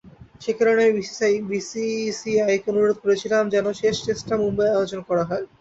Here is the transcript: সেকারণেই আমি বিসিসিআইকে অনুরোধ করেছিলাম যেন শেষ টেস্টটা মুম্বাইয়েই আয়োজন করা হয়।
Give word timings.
সেকারণেই 0.41 0.89
আমি 0.89 1.01
বিসিসিআইকে 1.49 2.67
অনুরোধ 2.71 2.97
করেছিলাম 3.03 3.43
যেন 3.53 3.65
শেষ 3.81 3.95
টেস্টটা 4.05 4.35
মুম্বাইয়েই 4.41 4.75
আয়োজন 4.77 5.01
করা 5.09 5.23
হয়। 5.29 5.45